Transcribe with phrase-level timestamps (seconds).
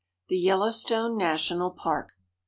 [0.29, 2.13] THE YELLOWSTONE NATIONAL PARK.